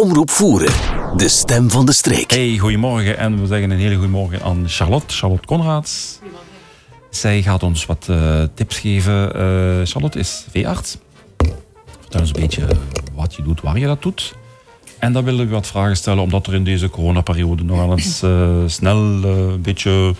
[0.00, 0.72] Omroep Voeren,
[1.16, 2.30] de stem van de streek.
[2.30, 6.18] Hey, goedemorgen en we zeggen een hele goede morgen aan Charlotte, Charlotte Conrads.
[7.10, 9.36] Zij gaat ons wat uh, tips geven.
[9.36, 10.96] Uh, Charlotte is veearts.
[12.00, 12.66] Vertel eens een beetje
[13.14, 14.34] wat je doet, waar je dat doet.
[14.98, 18.56] En dan willen we wat vragen stellen, omdat er in deze coronaperiode nogal eens uh,
[18.66, 20.14] snel een beetje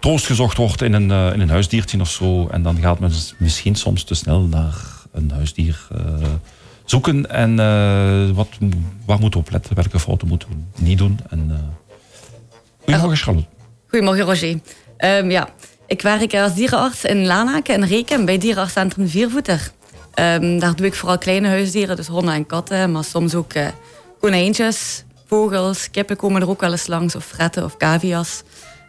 [0.00, 2.46] troost gezocht wordt in een, in een huisdiertje of zo.
[2.46, 4.74] En dan gaat men misschien soms te snel naar
[5.12, 5.88] een huisdier
[6.86, 7.30] zoeken.
[7.30, 7.56] En
[8.34, 8.48] wat,
[9.06, 9.74] waar moeten we op letten?
[9.74, 11.18] Welke fouten moeten we niet doen?
[11.28, 11.72] En,
[12.84, 13.48] goedemorgen, Charlotte.
[13.88, 14.60] Goedemorgen, Roger.
[14.98, 15.48] Um, ja,
[15.86, 19.70] ik werk als dierenarts in Lanaken en Reken bij dierenartscentrum Viervoeter.
[20.14, 23.66] Um, daar doe ik vooral kleine huisdieren, dus honden en katten, maar soms ook uh,
[24.20, 28.42] konijntjes, vogels, kippen komen er ook wel eens langs, of fretten of cavia's.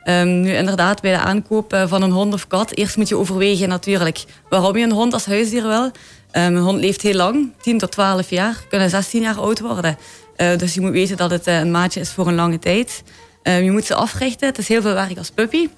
[0.10, 3.18] Um, nu inderdaad, bij de aankoop eh, van een hond of kat, eerst moet je
[3.18, 5.84] overwegen natuurlijk waarom je een hond als huisdier wil.
[5.84, 5.92] Um,
[6.32, 9.98] een hond leeft heel lang, 10 tot 12 jaar, kunnen 16 jaar oud worden.
[10.38, 13.04] Uh, dus je moet weten dat het een maatje is voor een lange tijd.
[13.44, 15.70] je moet ze africhten, het is heel veel werk als puppy.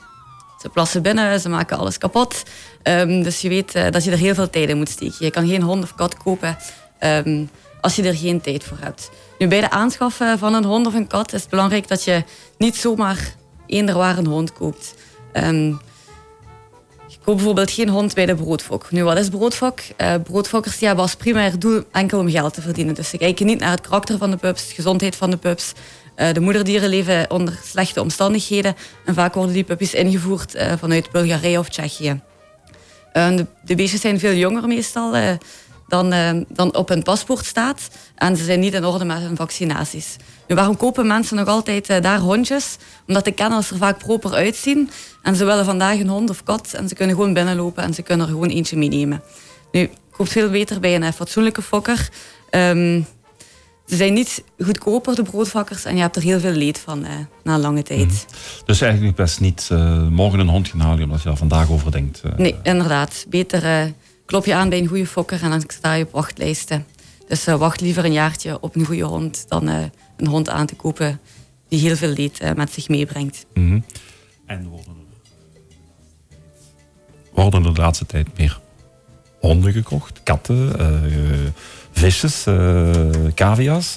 [0.61, 2.43] Ze plassen binnen, ze maken alles kapot.
[3.05, 5.15] Dus je weet dat je er heel veel tijd in moet steken.
[5.19, 6.57] Je kan geen hond of kat kopen
[7.81, 9.09] als je er geen tijd voor hebt.
[9.37, 12.23] Nu, bij de aanschaffen van een hond of een kat is het belangrijk dat je
[12.57, 13.37] niet zomaar
[13.69, 14.95] eender waar een hond koopt.
[15.33, 15.79] Um,
[17.07, 18.91] je koopt bijvoorbeeld geen hond bij de broodfok.
[18.91, 19.79] Nu, wat is broodfok?
[19.97, 22.93] Uh, broodfokkers die hebben als primair doel enkel om geld te verdienen.
[22.93, 25.73] Dus ze kijken niet naar het karakter van de pups, de gezondheid van de pups.
[26.15, 28.75] Uh, de moederdieren leven onder slechte omstandigheden.
[29.05, 32.21] En vaak worden die puppies ingevoerd uh, vanuit Bulgarije of Tsjechië.
[33.13, 35.15] Uh, de, de, beestjes zijn veel jonger meestal
[35.89, 37.89] dan, dan op hun paspoort staat.
[38.15, 40.15] En ze zijn niet in orde met hun vaccinaties.
[40.47, 42.77] Nu, waarom kopen mensen nog altijd daar hondjes?
[43.07, 44.89] Omdat de kennels er vaak proper uitzien.
[45.21, 46.73] En ze willen vandaag een hond of kat.
[46.73, 49.21] En ze kunnen gewoon binnenlopen en ze kunnen er gewoon eentje meenemen.
[49.71, 52.09] Nu, koopt veel beter bij een fatsoenlijke fokker.
[52.51, 53.05] Um,
[53.89, 57.09] ze zijn niet goedkoper, de broodvakkers, en je hebt er heel veel leed van uh,
[57.43, 58.07] na een lange tijd.
[58.07, 61.69] Mm Dus eigenlijk best niet uh, morgen een hond gaan halen omdat je daar vandaag
[61.69, 62.21] over denkt.
[62.25, 62.31] Uh.
[62.37, 63.25] Nee, inderdaad.
[63.29, 63.93] Beter
[64.29, 66.85] klop je aan bij een goede fokker en dan sta je op wachtlijsten.
[67.27, 71.19] Dus wacht liever een jaartje op een goede hond dan een hond aan te kopen
[71.67, 73.45] die heel veel leed met zich meebrengt.
[73.53, 73.85] Mm -hmm.
[74.45, 75.29] En worden er,
[77.33, 78.59] worden er de laatste tijd meer
[79.39, 80.75] honden gekocht, katten,
[81.91, 82.91] visjes, uh,
[83.33, 83.95] cavia's?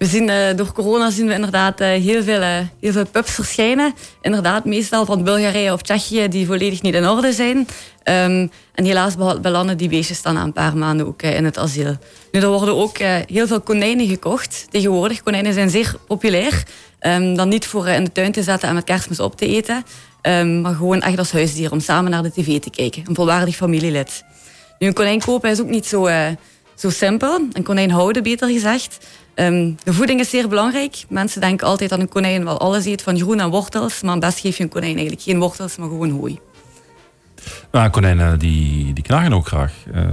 [0.00, 2.40] We zien, uh, door corona zien we inderdaad heel, veel,
[2.80, 3.94] heel veel pups verschijnen.
[4.20, 7.56] Inderdaad, meestal van Bulgarije of Tsjechië, die volledig niet in orde zijn.
[7.56, 11.96] Um, en helaas belanden die beestjes dan na een paar maanden ook in het asiel.
[12.32, 14.66] Nu, er worden ook heel veel konijnen gekocht.
[14.70, 16.62] Tegenwoordig, konijnen zijn zeer populair.
[17.00, 19.84] Um, dan niet voor in de tuin te zetten en met kerstmis op te eten.
[20.22, 23.02] Um, maar gewoon echt als huisdier, om samen naar de tv te kijken.
[23.06, 24.24] Een volwaardig familielid.
[24.78, 26.08] Nu, een konijn kopen is ook niet zo
[26.74, 27.40] zo simpel.
[27.52, 28.98] Een konijn houden, beter gezegd.
[29.40, 31.04] Um, de voeding is zeer belangrijk.
[31.08, 34.02] Mensen denken altijd dat een konijn wel alles eet van groen en wortels.
[34.02, 36.38] Maar best geef je een konijn eigenlijk geen wortels, maar gewoon hooi.
[37.72, 39.72] Nou, konijnen die, die knagen ook graag.
[39.94, 40.04] Uh,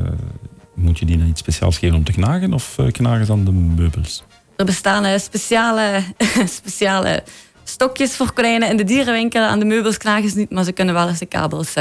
[0.73, 3.45] moet je die dan iets speciaals geven om te knagen of uh, knagen ze aan
[3.45, 4.23] de meubels?
[4.55, 6.03] Er bestaan uh, speciale,
[6.61, 7.23] speciale
[7.63, 9.41] stokjes voor konijnen in de dierenwinkel.
[9.41, 11.73] Aan de meubels knagen ze niet, maar ze kunnen wel eens de kabels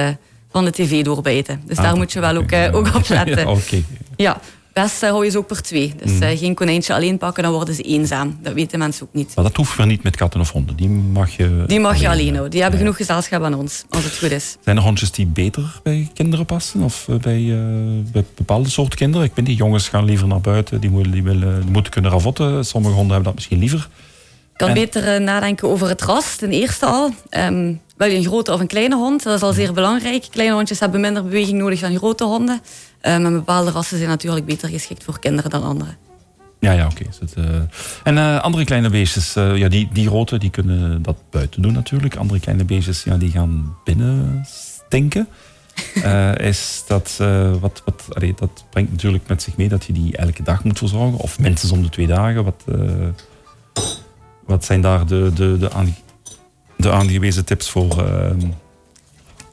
[0.51, 1.63] van de tv doorbijten.
[1.67, 3.39] Dus ah, daar moet je wel ook, ook op letten.
[3.39, 3.85] ja, okay.
[4.17, 4.41] ja,
[4.83, 5.95] Best hou je ze ook per twee.
[6.03, 6.23] Dus mm.
[6.23, 8.39] uh, geen konijntje alleen pakken, dan worden ze eenzaam.
[8.43, 9.35] Dat weten mensen ook niet.
[9.35, 10.77] Maar dat hoeft weer niet met katten of honden.
[10.77, 12.51] Die mag je Die mag alleen je alleen houden.
[12.51, 14.57] Die hebben genoeg gezelschap aan ons, als het goed is.
[14.65, 16.83] Zijn er hondjes die beter bij kinderen passen?
[16.83, 17.59] Of eh, bij, uh,
[18.13, 19.27] bij bepaalde soorten kinderen?
[19.27, 20.81] Ik weet niet, jongens gaan liever naar buiten.
[20.81, 22.65] Die, willen, die, willen, die moeten kunnen ravotten.
[22.65, 23.89] Sommige honden hebben dat misschien liever.
[24.53, 27.11] Ik kan beter nadenken over het ras, ten eerste al.
[27.31, 29.23] Um, wil je een grote of een kleine hond?
[29.23, 30.27] Dat is al zeer belangrijk.
[30.31, 32.61] Kleine hondjes hebben minder beweging nodig dan grote honden.
[33.07, 35.91] Uh, maar bepaalde rassen zijn natuurlijk beter geschikt voor kinderen dan andere.
[36.61, 37.05] Ja, ja, oké.
[37.31, 37.45] Okay.
[37.45, 37.61] Uh...
[38.05, 42.17] En uh, andere kleine beestjes, ja, die, die grote die kunnen dat buiten doen natuurlijk.
[42.17, 45.29] Andere kleine beestjes ja, die gaan binnen stinken.
[46.53, 47.17] is dat,
[47.61, 50.79] wat, wat, allee, dat brengt natuurlijk met zich mee dat je die elke dag moet
[50.79, 51.19] verzorgen.
[51.19, 52.45] Of minstens om de twee dagen.
[52.45, 52.65] Wat,
[54.47, 55.93] wat zijn daar de, de, de, aange
[56.77, 58.05] de aangewezen tips voor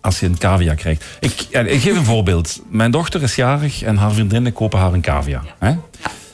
[0.04, 1.04] als je een cavia krijgt.
[1.20, 2.62] Ik, ik, geef een voorbeeld.
[2.70, 5.44] Mijn dochter is jarig en haar vriendinnen kopen haar een cavia.
[5.60, 5.76] Hè?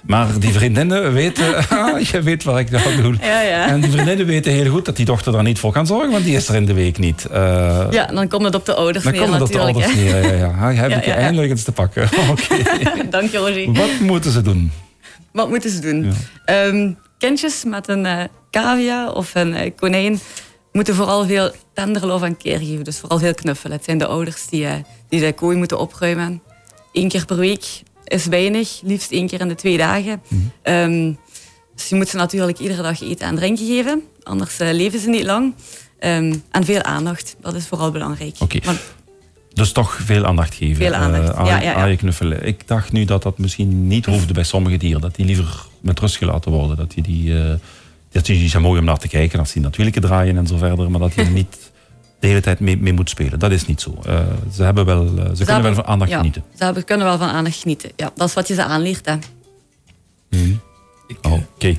[0.03, 3.13] Maar die vriendinnen weten, ah, je weet wat ik nou bedoel.
[3.21, 3.67] Ja, ja.
[3.67, 6.23] En die vriendinnen weten heel goed dat die dochter daar niet voor kan zorgen, want
[6.23, 7.27] die is er in de week niet.
[7.31, 9.21] Uh, ja, dan komt het op de ouders dan neer.
[9.21, 10.71] Dan komt het op de ouders neer, ja, ja.
[10.71, 10.73] ja.
[10.81, 12.09] Heb ik je eindelijk eens te pakken.
[12.29, 13.09] Okay.
[13.09, 13.73] Dank je, Roger.
[13.73, 14.71] Wat moeten ze doen?
[15.31, 16.13] Wat moeten ze doen?
[16.45, 20.19] Um, kindjes met een uh, cavia of een uh, konijn
[20.71, 22.83] moeten vooral veel tenderlof en keer geven.
[22.83, 23.75] Dus vooral veel knuffelen.
[23.75, 24.73] Het zijn de ouders die, uh,
[25.09, 26.41] die de kooi moeten opruimen.
[26.93, 28.81] Eén keer per week is weinig.
[28.83, 30.21] Liefst één keer in de twee dagen.
[30.63, 31.17] Mm
[31.75, 34.03] Dus je moet ze natuurlijk iedere dag eten en drinken geven.
[34.23, 35.53] Anders leven ze niet lang.
[35.99, 38.35] Ehm, en veel aandacht, dat is vooral belangrijk.
[39.53, 40.75] Dus toch veel aandacht geven.
[40.75, 41.95] Veel aandacht, uh, ja, ja, ja.
[41.95, 42.45] knuffelen.
[42.45, 45.01] Ik dacht nu dat dat misschien niet hoefde bij sommige dieren.
[45.01, 46.77] Dat die liever met rust gelaten worden.
[46.77, 47.33] Dat die, die,
[48.11, 49.39] dat die zijn mooi om naar te kijken.
[49.39, 50.91] Als die natuurlijk draaien en zo verder.
[50.91, 51.71] Maar dat je er niet
[52.19, 53.39] de hele tijd mee, mee, moet spelen.
[53.39, 53.95] Dat is niet zo.
[54.07, 54.19] Uh,
[54.53, 56.43] ze, hebben wel, ze, ze kunnen wel van aandacht genieten.
[56.57, 57.91] Ze hebben, kunnen wel van aandacht genieten.
[57.95, 59.05] Ja, dat is wat je ze aanleert.
[59.05, 59.15] Hè.
[60.29, 60.59] Hmm.
[61.21, 61.77] Oké.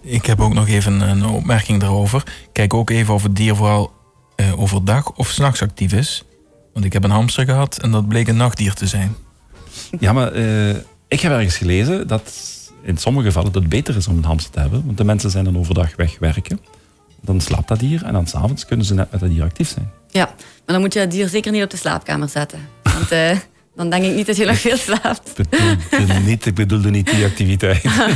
[0.00, 2.22] Ik heb ook nog even een opmerking daarover.
[2.52, 3.92] Kijk ook even of het dier vooral
[4.36, 6.24] uh, overdag of s'nachts actief is.
[6.72, 9.16] Want ik heb een hamster gehad en dat bleek een nachtdier te zijn.
[9.98, 10.76] Ja, maar uh,
[11.08, 12.32] ik heb ergens gelezen dat
[12.88, 14.82] in sommige gevallen het beter is om een hamster te hebben.
[14.84, 16.60] Want de mensen zijn dan overdag wegwerken.
[17.20, 19.90] Dan slaapt dat dier en dan s'avonds kunnen ze net met dat dier actief zijn.
[20.08, 20.36] Ja, maar
[20.66, 22.58] dan moet je dat dier zeker niet op de slaapkamer zetten.
[22.82, 23.30] Want uh,
[23.76, 25.38] dan denk ik niet dat je nog veel slaapt.
[25.38, 25.48] Ik
[25.90, 27.82] bedoelde niet, ik bedoelde niet die activiteit.
[27.82, 28.08] ja.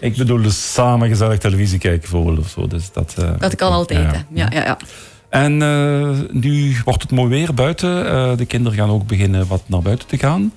[0.00, 2.66] Ik bedoelde samen gezellig televisie kijken bijvoorbeeld of zo.
[2.66, 4.26] Dus dat, uh, dat kan altijd, ja.
[4.32, 4.76] ja, ja, ja.
[5.28, 7.88] En uh, nu wordt het mooi weer buiten.
[8.36, 10.52] De kinderen gaan ook beginnen wat naar buiten te gaan.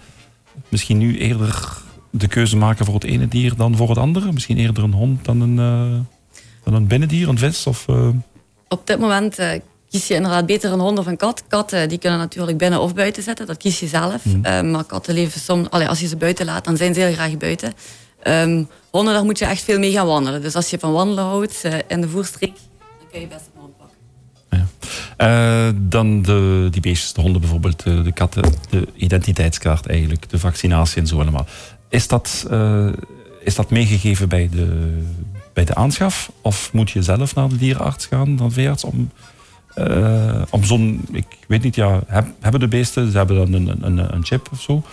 [0.70, 1.82] Misschien nu eerder
[2.12, 4.32] de keuze maken voor het ene dier dan voor het andere.
[4.32, 5.56] Misschien eerder een hond dan een,
[6.64, 7.68] dan een binnendier, een vis.
[7.68, 7.86] Of,
[8.68, 9.40] Op dit moment
[9.90, 11.44] kies je inderdaad beter een hond of een kat.
[11.48, 14.26] Katten die kunnen natuurlijk binnen of buiten zetten, dat kies je zelf.
[14.26, 14.72] Mm.
[14.72, 17.38] maar katten leven soms, allee, als je ze buiten laat, dan zijn ze heel graag
[17.38, 17.74] buiten.
[18.24, 20.42] Um, honden, daar moet je echt veel mee gaan wandelen.
[20.42, 23.78] Dus als je van wandelen houdt in de voerstreek, dan kun je best een hond
[23.78, 23.98] pakken.
[25.18, 25.72] Ja.
[25.90, 31.02] Dan de, die beestjes, de honden bijvoorbeeld, de, de, katten, de identiteitskaart eigenlijk, de vaccinatie
[31.02, 31.46] en zo allemaal.
[31.92, 32.88] Is dat, uh,
[33.44, 34.98] is dat meegegeven bij de,
[35.54, 36.32] bij de aanschaf?
[36.42, 39.12] Of moet je zelf naar de dierenarts gaan, dan veearts, om,
[40.50, 44.14] om zo'n, ik weet niet, ja, heb, hebben de beesten, ze hebben dan een, een,
[44.14, 44.84] een chip of zo?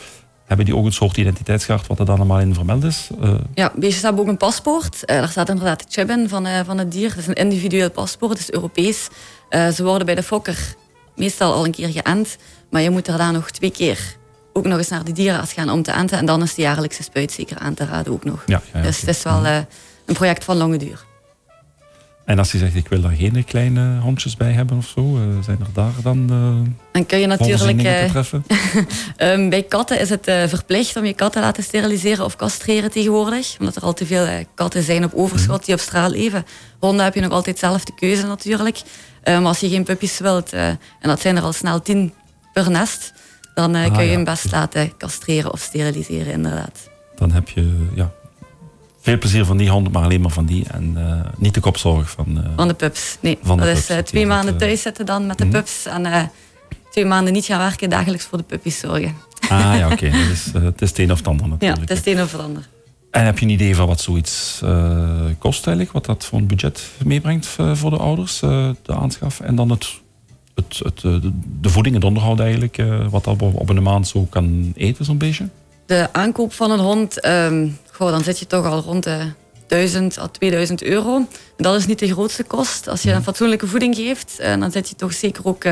[0.45, 3.09] Hebben die ook een soort identiteitskaart wat er dan allemaal in vermeld is?
[3.23, 3.35] Uh...
[3.55, 5.07] Ja, beestjes hebben ook een paspoort.
[5.07, 7.09] Daar staat inderdaad de chip in van, van het dier.
[7.09, 9.09] Het is een individueel paspoort, het is Europees.
[9.51, 10.75] ze worden bij de fokker
[11.17, 12.37] meestal al een keer geënt.
[12.71, 14.18] Maar je moet er dan nog twee keer
[14.59, 16.19] ook nog eens naar de dierenarts gaan om te enten.
[16.19, 18.43] En dan is de jaarlijkse spuit zeker aan te raden ook nog.
[18.47, 21.07] Ja, ja, dus het is wel een project van lange duur.
[22.29, 25.23] En als je zegt, ik wil daar geen kleine hondjes bij hebben of zo, uh,
[25.45, 27.79] zijn er daar dan uh, Dan kun je natuurlijk...
[29.19, 33.57] Um, bij katten is het verplicht om je kat te laten steriliseren of castreren tegenwoordig.
[33.59, 36.47] Omdat er al te veel katten zijn op overschot die op straat leven.
[36.79, 38.83] Honden heb je nog altijd zelf de keuze natuurlijk.
[39.25, 42.13] maar als je geen puppies wilt, en dat zijn er al snel tien
[42.53, 43.13] per nest,
[43.59, 44.15] dan ah, kun je ja.
[44.15, 46.91] hem best laten castreren of steriliseren inderdaad.
[47.17, 48.11] Dan heb je ja,
[49.01, 50.65] veel plezier van die hond, maar alleen maar van die.
[50.71, 52.27] En uh, niet de kopzorg van...
[52.39, 53.39] Uh, van de pups, nee.
[53.43, 55.51] Van dat is twee maanden thuis zitten dan met de mm.
[55.51, 55.87] pups.
[55.87, 56.31] En
[56.91, 59.15] twee maanden niet gaan werken, dagelijks voor de puppies zorgen.
[59.49, 59.95] Ah ja, oké.
[60.07, 60.29] Okay.
[60.29, 61.81] Dus, het is het een of het ander natuurlijk.
[61.81, 62.69] Ja, het is het een of het ander.
[63.11, 64.61] En heb je een idee van wat zoiets
[65.39, 65.93] kost eigenlijk?
[65.93, 69.41] Wat dat voor een budget meebrengt voor de ouders, de aanschaf?
[69.41, 70.01] En dan het,
[70.67, 71.23] het, het,
[71.61, 72.83] de voeding, het onderhoud eigenlijk.
[73.11, 75.49] wat dat op een maand zo kan eten zo'n beetje?
[75.87, 77.27] De aankoop van een hond...
[77.27, 79.33] Um, goh, dan zit je toch al rond de
[79.67, 81.27] 1000 à 2000 euro.
[81.57, 82.89] Dat is niet de grootste kost.
[82.89, 85.65] Als je een fatsoenlijke voeding geeft, uh, dan zit je toch zeker ook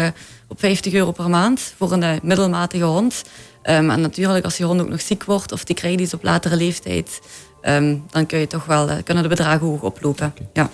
[0.48, 3.24] op 50 euro per maand voor een middelmatige hond.
[3.70, 6.22] Um, en natuurlijk, als je hond ook nog ziek wordt of die krijgt iets op
[6.22, 7.20] latere leeftijd,
[7.62, 10.26] um, dan kun je toch wel, kunnen de bedragen hoog oplopen.
[10.26, 10.46] Okay.
[10.52, 10.70] Ja.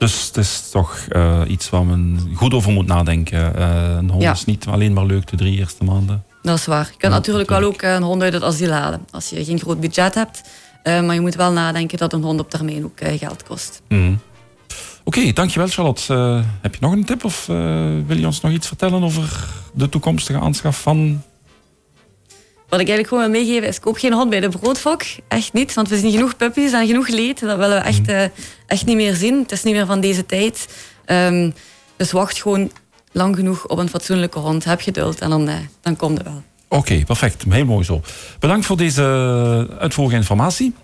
[0.00, 0.98] Dus het is toch
[1.46, 3.62] iets waar men goed over moet nadenken.
[3.62, 4.32] een hond ja.
[4.32, 6.24] is niet alleen maar leuk de drie eerste maanden.
[6.42, 6.84] Dat is waar.
[6.84, 9.06] Je kunt ja, natuurlijk wel ook een hond uit het asiel halen.
[9.10, 10.42] Als je geen groot budget hebt,
[10.84, 13.82] uh, maar je moet wel nadenken dat een hond op termijn ook geld kost.
[13.88, 14.20] Mm.
[15.04, 16.14] Oké, okay, dankjewel Charlotte.
[16.60, 17.46] Heb je nog een tip of
[18.06, 21.22] wil je ons nog iets vertellen over de toekomstige aanschaf van...
[22.68, 25.02] Wat ik eigenlijk gewoon wil meegeven is, koop geen hond bij de broodfok.
[25.28, 27.40] Echt niet, want we zien genoeg puppies en genoeg leed.
[27.40, 28.30] Dat willen we echt, mm.
[28.70, 29.38] Echt niet meer zien.
[29.38, 30.68] Het is niet meer van deze tijd.
[31.06, 31.54] Um,
[31.96, 32.70] dus wacht gewoon
[33.12, 34.64] lang genoeg op een fatsoenlijke hond.
[34.64, 35.50] Heb geduld en dan,
[35.80, 36.42] dan komt het wel.
[36.68, 37.44] Oké, perfect.
[37.48, 38.00] Heel mooi zo.
[38.38, 39.02] Bedankt voor deze
[39.78, 40.74] uitvoerige informatie.